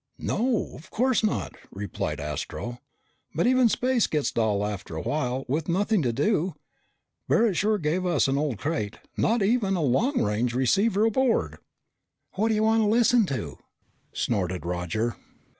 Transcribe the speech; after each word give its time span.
"No, 0.17 0.71
of 0.73 0.89
course 0.89 1.23
not," 1.23 1.53
replied 1.69 2.19
Astro. 2.19 2.79
"But 3.35 3.45
even 3.45 3.69
space 3.69 4.07
gets 4.07 4.31
dull 4.31 4.65
after 4.65 4.95
a 4.95 5.01
while 5.03 5.45
with 5.47 5.69
nothing 5.69 6.01
to 6.01 6.11
do. 6.11 6.55
Barret 7.27 7.55
sure 7.55 7.77
gave 7.77 8.03
us 8.03 8.27
an 8.27 8.35
old 8.35 8.57
crate. 8.57 8.97
Not 9.15 9.43
even 9.43 9.75
a 9.75 9.83
long 9.83 10.23
range 10.23 10.55
receiver 10.55 11.05
aboard." 11.05 11.59
"What 12.33 12.47
do 12.47 12.55
you 12.55 12.63
want 12.63 12.81
to 12.81 12.87
listen 12.87 13.27
to?" 13.27 13.59
snorted 14.11 14.65
Roger. 14.65 15.17